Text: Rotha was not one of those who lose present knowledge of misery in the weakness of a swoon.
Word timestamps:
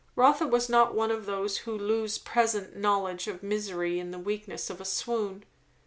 Rotha 0.15 0.47
was 0.47 0.67
not 0.67 0.95
one 0.95 1.11
of 1.11 1.27
those 1.27 1.57
who 1.59 1.77
lose 1.77 2.17
present 2.17 2.75
knowledge 2.75 3.27
of 3.27 3.43
misery 3.43 3.99
in 3.99 4.09
the 4.09 4.17
weakness 4.17 4.71
of 4.71 4.81
a 4.81 4.85
swoon. 4.85 5.45